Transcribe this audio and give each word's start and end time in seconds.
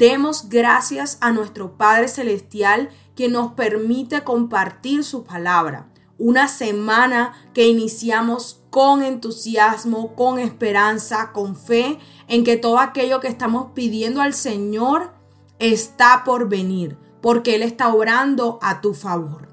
Demos 0.00 0.48
gracias 0.48 1.18
a 1.20 1.30
nuestro 1.30 1.76
Padre 1.76 2.08
Celestial 2.08 2.88
que 3.14 3.28
nos 3.28 3.52
permite 3.52 4.24
compartir 4.24 5.04
su 5.04 5.24
palabra. 5.24 5.90
Una 6.16 6.48
semana 6.48 7.34
que 7.52 7.68
iniciamos 7.68 8.62
con 8.70 9.02
entusiasmo, 9.02 10.14
con 10.14 10.38
esperanza, 10.38 11.32
con 11.32 11.54
fe 11.54 11.98
en 12.28 12.44
que 12.44 12.56
todo 12.56 12.78
aquello 12.78 13.20
que 13.20 13.28
estamos 13.28 13.72
pidiendo 13.74 14.22
al 14.22 14.32
Señor 14.32 15.12
está 15.58 16.24
por 16.24 16.48
venir, 16.48 16.96
porque 17.20 17.56
Él 17.56 17.62
está 17.62 17.92
obrando 17.92 18.58
a 18.62 18.80
tu 18.80 18.94
favor. 18.94 19.48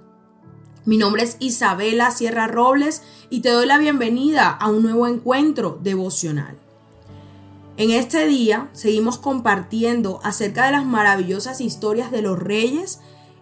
Mi 0.86 0.96
nombre 0.96 1.24
es 1.24 1.36
Isabela 1.42 2.10
Sierra 2.12 2.48
Robles 2.48 3.04
y 3.30 3.42
te 3.42 3.50
doy 3.50 3.66
la 3.66 3.80
bienvenida 3.80 4.48
a 4.52 4.70
un 4.70 4.82
nuevo 4.82 5.08
encuentro 5.08 5.78
devocional. 5.84 6.58
En 7.78 7.92
este 7.92 8.26
día 8.26 8.70
seguimos 8.74 9.20
compartiendo 9.20 10.20
acerca 10.24 10.66
de 10.66 10.72
las 10.72 10.84
maravillosas 10.84 11.62
historias 11.62 12.10
de 12.10 12.24
los 12.24 12.40
reyes 12.40 13.02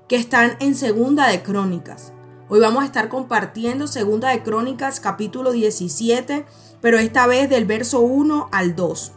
que 0.09 0.17
están 0.17 0.57
en 0.59 0.75
Segunda 0.75 1.29
de 1.29 1.41
Crónicas. 1.41 2.11
Hoy 2.49 2.59
vamos 2.59 2.83
a 2.83 2.85
estar 2.85 3.07
compartiendo 3.07 3.87
Segunda 3.87 4.31
de 4.31 4.43
Crónicas 4.43 4.99
capítulo 4.99 5.53
17, 5.53 6.45
pero 6.81 6.99
esta 6.99 7.27
vez 7.27 7.49
del 7.49 7.63
verso 7.63 8.01
1 8.01 8.49
al 8.51 8.75
2. 8.75 9.13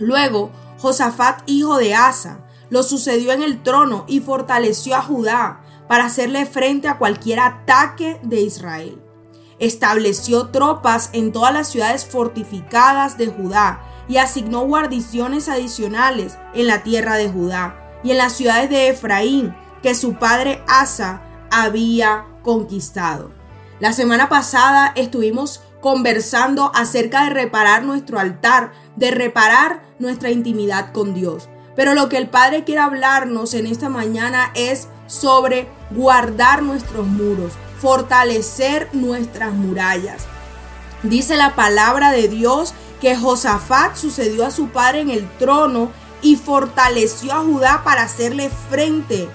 Luego, 0.00 0.50
Josafat, 0.76 1.40
hijo 1.46 1.78
de 1.78 1.94
Asa, 1.94 2.44
lo 2.68 2.82
sucedió 2.82 3.32
en 3.32 3.42
el 3.42 3.62
trono 3.62 4.04
y 4.06 4.20
fortaleció 4.20 4.96
a 4.96 5.02
Judá 5.02 5.62
para 5.88 6.04
hacerle 6.04 6.44
frente 6.44 6.88
a 6.88 6.98
cualquier 6.98 7.40
ataque 7.40 8.20
de 8.22 8.42
Israel. 8.42 9.00
Estableció 9.58 10.48
tropas 10.48 11.08
en 11.14 11.32
todas 11.32 11.54
las 11.54 11.68
ciudades 11.68 12.04
fortificadas 12.04 13.16
de 13.16 13.28
Judá 13.28 13.86
y 14.10 14.16
asignó 14.16 14.66
guarniciones 14.66 15.48
adicionales 15.48 16.36
en 16.52 16.66
la 16.66 16.82
tierra 16.82 17.14
de 17.14 17.28
Judá 17.28 17.76
y 18.02 18.10
en 18.10 18.18
las 18.18 18.32
ciudades 18.32 18.68
de 18.68 18.88
Efraín 18.88 19.54
que 19.84 19.94
su 19.94 20.14
padre 20.14 20.64
Asa 20.66 21.22
había 21.52 22.26
conquistado. 22.42 23.30
La 23.78 23.92
semana 23.92 24.28
pasada 24.28 24.92
estuvimos 24.96 25.62
conversando 25.80 26.72
acerca 26.74 27.22
de 27.24 27.30
reparar 27.30 27.84
nuestro 27.84 28.18
altar, 28.18 28.72
de 28.96 29.12
reparar 29.12 29.82
nuestra 30.00 30.30
intimidad 30.30 30.92
con 30.92 31.14
Dios. 31.14 31.48
Pero 31.76 31.94
lo 31.94 32.08
que 32.08 32.16
el 32.16 32.28
Padre 32.28 32.64
quiere 32.64 32.80
hablarnos 32.80 33.54
en 33.54 33.66
esta 33.66 33.88
mañana 33.88 34.50
es 34.56 34.88
sobre 35.06 35.68
guardar 35.92 36.62
nuestros 36.62 37.06
muros, 37.06 37.52
fortalecer 37.78 38.88
nuestras 38.92 39.52
murallas. 39.52 40.26
Dice 41.04 41.36
la 41.36 41.54
palabra 41.54 42.10
de 42.10 42.28
Dios 42.28 42.74
que 43.00 43.16
Josafat 43.16 43.96
sucedió 43.96 44.46
a 44.46 44.50
su 44.50 44.68
padre 44.68 45.00
en 45.00 45.10
el 45.10 45.28
trono 45.38 45.90
y 46.22 46.36
fortaleció 46.36 47.32
a 47.32 47.42
Judá 47.42 47.82
para 47.84 48.02
hacerle 48.02 48.50
frente 48.68 49.28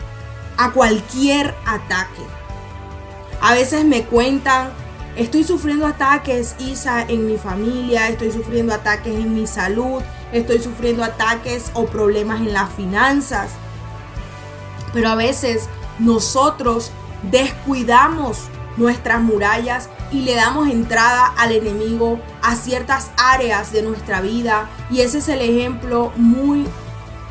a 0.58 0.72
cualquier 0.72 1.54
ataque. 1.66 2.22
A 3.42 3.54
veces 3.54 3.84
me 3.86 4.04
cuentan, 4.04 4.70
estoy 5.16 5.44
sufriendo 5.44 5.86
ataques, 5.86 6.56
Isa, 6.60 7.04
en 7.04 7.28
mi 7.28 7.38
familia, 7.38 8.08
estoy 8.10 8.32
sufriendo 8.32 8.74
ataques 8.74 9.14
en 9.14 9.34
mi 9.34 9.48
salud, 9.48 10.02
estoy 10.32 10.60
sufriendo 10.60 11.04
ataques 11.04 11.72
o 11.74 11.86
problemas 11.86 12.40
en 12.40 12.54
las 12.54 12.72
finanzas. 12.74 13.52
Pero 14.94 15.10
a 15.10 15.16
veces 15.16 15.68
nosotros 16.00 16.92
descuidamos 17.24 18.44
nuestras 18.78 19.22
murallas 19.22 19.90
y 20.12 20.22
le 20.22 20.36
damos 20.36 20.70
entrada 20.70 21.28
al 21.38 21.52
enemigo 21.52 22.20
a 22.42 22.56
ciertas 22.56 23.12
áreas 23.18 23.72
de 23.72 23.82
nuestra 23.82 24.22
vida. 24.22 24.70
Y 24.90 25.02
ese 25.02 25.20
es 25.20 25.30
el 25.30 25.42
ejemplo 25.42 26.12
muy 26.16 26.66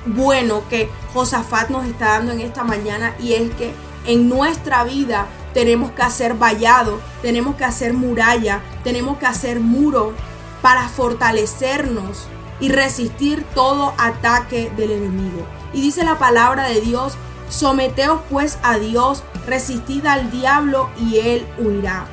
bueno 0.07 0.63
que 0.69 0.91
Josafat 1.13 1.71
nos 1.71 1.87
está 1.87 2.11
dando 2.11 2.33
en 2.33 2.41
esta 2.41 2.65
mañana 2.65 3.15
y 3.19 3.35
es 3.35 3.51
que 3.55 3.73
en 4.07 4.29
nuestra 4.29 4.85
vida 4.85 5.27
tenemos 5.55 5.93
que 5.93 6.03
hacer 6.03 6.35
vallado, 6.35 7.01
tenemos 7.23 7.55
que 7.57 7.65
hacer 7.65 7.95
muralla, 7.95 8.61
tenemos 8.83 9.19
que 9.19 9.27
hacer 9.27 9.61
muro 9.61 10.13
para 10.61 10.89
fortalecernos 10.89 12.27
y 12.61 12.69
resistir 12.69 13.45
todo 13.55 13.95
ataque 13.99 14.71
del 14.77 14.91
enemigo. 14.91 15.47
Y 15.73 15.81
dice 15.81 16.05
la 16.05 16.19
palabra 16.19 16.69
de 16.69 16.81
Dios 16.81 17.17
Someteos 17.49 18.21
pues 18.31 18.59
a 18.63 18.79
Dios, 18.79 19.23
resistid 19.47 20.07
al 20.07 20.31
diablo 20.31 20.91
y 20.99 21.19
él 21.19 21.47
huirá. 21.59 22.07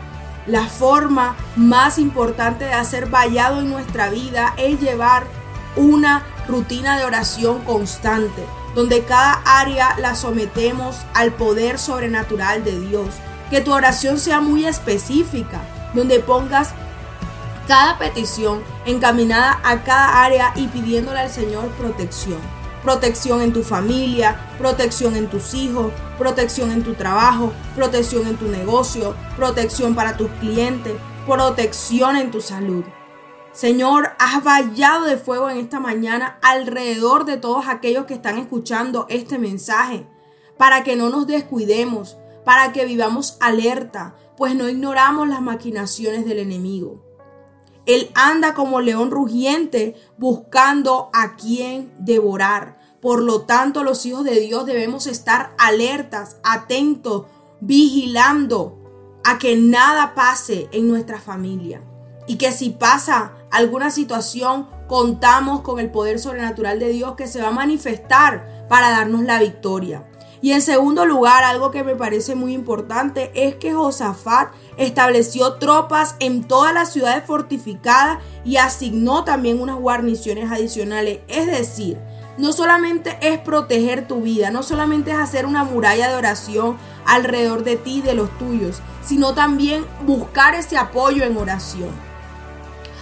La 0.48 0.66
forma 0.66 1.36
más 1.56 2.00
importante 2.00 2.66
de 2.66 2.74
hacer 2.74 3.08
vallado 3.08 3.60
en 3.60 3.70
nuestra 3.70 4.10
vida 4.10 4.54
es 4.58 4.80
llevar 4.80 5.26
una 5.76 6.24
rutina 6.48 6.98
de 6.98 7.06
oración 7.06 7.60
constante, 7.64 8.44
donde 8.76 9.04
cada 9.04 9.42
área 9.46 9.96
la 10.00 10.16
sometemos 10.16 10.98
al 11.14 11.32
poder 11.32 11.78
sobrenatural 11.78 12.64
de 12.64 12.80
Dios. 12.80 13.08
Que 13.50 13.62
tu 13.62 13.72
oración 13.74 14.18
sea 14.18 14.42
muy 14.42 14.66
específica, 14.66 15.62
donde 15.94 16.20
pongas 16.20 16.70
cada 17.68 17.98
petición 18.00 18.64
encaminada 18.86 19.60
a 19.64 19.84
cada 19.84 20.24
área 20.24 20.54
y 20.56 20.68
pidiéndole 20.68 21.20
al 21.20 21.30
Señor 21.30 21.68
protección 21.72 22.61
protección 22.84 23.42
en 23.42 23.54
tu 23.54 23.64
familia, 23.64 24.54
protección 24.58 25.16
en 25.16 25.28
tus 25.28 25.54
hijos, 25.54 25.92
protección 26.18 26.72
en 26.72 26.84
tu 26.84 26.94
trabajo, 26.94 27.54
protección 27.76 28.28
en 28.28 28.38
tu 28.38 28.48
negocio, 28.48 29.16
protección 29.36 29.96
para 29.96 30.18
tus 30.18 30.30
clientes, 30.40 30.94
protección 31.26 32.16
en 32.16 32.32
tu 32.32 32.42
salud. 32.42 32.84
Señor, 33.54 34.12
has 34.18 34.44
vallado 34.44 35.06
de 35.06 35.18
fuego 35.18 35.50
en 35.50 35.58
esta 35.58 35.80
mañana 35.80 36.40
alrededor 36.42 37.26
de 37.26 37.38
todos 37.38 37.68
aquellos 37.68 38.06
que 38.06 38.14
están 38.14 38.38
escuchando 38.38 39.06
este 39.10 39.38
mensaje, 39.38 40.08
para 40.58 40.84
que 40.84 40.96
no 40.96 41.10
nos 41.10 41.28
descuidemos, 41.28 42.18
para 42.46 42.72
que 42.72 42.86
vivamos 42.86 43.38
alerta, 43.42 44.16
pues 44.38 44.56
no 44.56 44.70
ignoramos 44.70 45.28
las 45.28 45.42
maquinaciones 45.42 46.26
del 46.26 46.40
enemigo. 46.40 47.04
Él 47.94 48.12
anda 48.14 48.54
como 48.54 48.82
león 48.82 49.12
rugiente 49.12 49.96
buscando 50.18 51.10
a 51.14 51.36
quien 51.36 51.94
devorar. 52.00 52.78
Por 53.02 53.22
lo 53.22 53.42
tanto, 53.42 53.84
los 53.84 54.06
hijos 54.06 54.24
de 54.24 54.40
Dios 54.40 54.66
debemos 54.66 55.08
estar 55.08 55.54
alertas, 55.58 56.38
atentos, 56.44 57.26
vigilando 57.60 58.78
a 59.24 59.40
que 59.40 59.56
nada 59.56 60.14
pase 60.14 60.70
en 60.72 60.88
nuestra 60.88 61.20
familia. 61.20 61.82
Y 62.28 62.38
que 62.38 62.52
si 62.52 62.70
pasa 62.70 63.34
alguna 63.50 63.90
situación, 63.90 64.70
contamos 64.88 65.62
con 65.62 65.80
el 65.80 65.90
poder 65.90 66.20
sobrenatural 66.20 66.80
de 66.80 66.90
Dios 66.90 67.16
que 67.16 67.28
se 67.28 67.42
va 67.42 67.48
a 67.48 67.52
manifestar 67.52 68.68
para 68.70 68.92
darnos 68.92 69.24
la 69.24 69.40
victoria. 69.40 70.08
Y 70.42 70.54
en 70.54 70.62
segundo 70.62 71.06
lugar, 71.06 71.44
algo 71.44 71.70
que 71.70 71.84
me 71.84 71.96
parece 71.96 72.34
muy 72.34 72.54
importante 72.54 73.32
es 73.36 73.56
que 73.56 73.74
Josafat 73.74 74.52
estableció 74.76 75.54
tropas 75.54 76.16
en 76.20 76.44
todas 76.44 76.74
las 76.74 76.92
ciudades 76.92 77.24
fortificadas 77.26 78.18
y 78.44 78.58
asignó 78.58 79.24
también 79.24 79.62
unas 79.62 79.78
guarniciones 79.78 80.52
adicionales. 80.52 81.20
Es 81.28 81.46
decir, 81.46 82.00
no 82.40 82.54
solamente 82.54 83.20
es 83.22 83.38
proteger 83.38 84.08
tu 84.08 84.22
vida, 84.22 84.50
no 84.50 84.64
solamente 84.64 85.12
es 85.12 85.18
hacer 85.18 85.46
una 85.46 85.64
muralla 85.64 86.10
de 86.10 86.16
oración 86.16 86.78
alrededor 87.06 87.64
de 87.64 87.76
ti 87.76 87.98
y 87.98 88.02
de 88.02 88.16
los 88.16 88.36
tuyos, 88.40 88.82
sino 89.04 89.36
también 89.36 89.86
buscar 90.08 90.56
ese 90.56 90.76
apoyo 90.76 91.24
en 91.24 91.38
oración. 91.38 91.90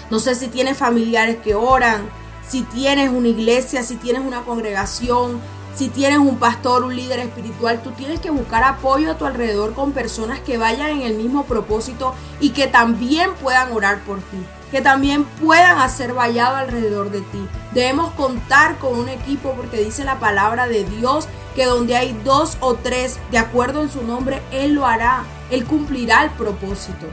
No 0.10 0.20
sé 0.20 0.36
si 0.36 0.48
tienes 0.48 0.78
familiares 0.78 1.38
que 1.38 1.56
oran, 1.56 2.10
si 2.46 2.64
tienes 2.64 3.12
una 3.12 3.28
iglesia, 3.28 3.84
si 3.84 3.96
tienes 3.96 4.24
una 4.24 4.42
congregación, 4.42 5.40
si 5.76 5.90
tienes 5.90 6.20
un 6.20 6.38
pastor, 6.38 6.84
un 6.84 6.96
líder 6.96 7.20
espiritual, 7.20 7.82
tú 7.82 7.92
tienes 7.92 8.20
que 8.20 8.32
buscar 8.32 8.64
apoyo 8.64 9.12
a 9.12 9.18
tu 9.18 9.26
alrededor 9.26 9.74
con 9.74 9.92
personas 9.92 10.40
que 10.40 10.58
vayan 10.58 10.90
en 10.92 11.02
el 11.04 11.16
mismo 11.16 11.46
propósito 11.46 12.14
y 12.40 12.50
que 12.50 12.68
también 12.68 13.32
puedan 13.42 13.72
orar 13.72 14.00
por 14.02 14.18
ti, 14.18 14.38
que 14.72 14.82
también 14.82 15.24
puedan 15.24 15.80
hacer 15.80 16.14
vallado 16.14 16.58
alrededor 16.58 17.12
de 17.12 17.22
ti. 17.22 17.48
Debemos 17.74 18.12
contar 18.14 18.78
con 18.78 18.98
un 18.98 19.10
equipo 19.10 19.54
porque 19.54 19.84
dice 19.84 20.04
la 20.04 20.20
palabra 20.20 20.68
de 20.68 20.84
Dios 20.84 21.28
que 21.56 21.66
donde 21.66 21.96
hay 21.96 22.14
dos 22.24 22.58
o 22.60 22.76
tres 22.76 23.20
de 23.32 23.38
acuerdo 23.38 23.82
en 23.82 23.92
su 23.92 24.04
nombre, 24.04 24.42
Él 24.52 24.74
lo 24.74 24.86
hará, 24.86 25.24
Él 25.50 25.66
cumplirá 25.66 26.24
el 26.24 26.30
propósito. 26.32 27.06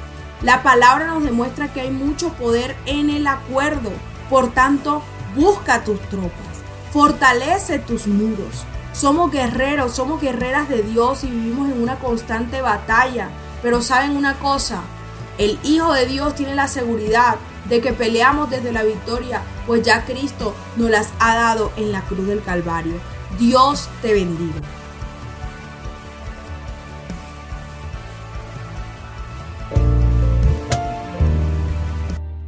La 0.42 0.62
palabra 0.62 1.06
nos 1.06 1.22
demuestra 1.22 1.72
que 1.72 1.80
hay 1.80 1.90
mucho 1.90 2.30
poder 2.34 2.76
en 2.84 3.10
el 3.10 3.26
acuerdo, 3.26 3.90
por 4.28 4.52
tanto, 4.52 5.02
busca 5.34 5.82
tus 5.82 6.00
tropas. 6.08 6.55
Fortalece 6.96 7.78
tus 7.78 8.06
muros. 8.06 8.64
Somos 8.94 9.30
guerreros, 9.30 9.94
somos 9.94 10.18
guerreras 10.18 10.66
de 10.70 10.82
Dios 10.82 11.24
y 11.24 11.26
vivimos 11.26 11.68
en 11.68 11.82
una 11.82 11.98
constante 11.98 12.62
batalla. 12.62 13.28
Pero 13.60 13.82
saben 13.82 14.16
una 14.16 14.38
cosa, 14.38 14.80
el 15.36 15.58
Hijo 15.62 15.92
de 15.92 16.06
Dios 16.06 16.34
tiene 16.34 16.54
la 16.54 16.68
seguridad 16.68 17.36
de 17.68 17.82
que 17.82 17.92
peleamos 17.92 18.48
desde 18.48 18.72
la 18.72 18.82
victoria, 18.82 19.42
pues 19.66 19.82
ya 19.82 20.06
Cristo 20.06 20.54
nos 20.78 20.88
las 20.88 21.10
ha 21.18 21.34
dado 21.36 21.70
en 21.76 21.92
la 21.92 22.00
cruz 22.00 22.26
del 22.28 22.42
Calvario. 22.42 22.94
Dios 23.38 23.90
te 24.00 24.14
bendiga. 24.14 24.62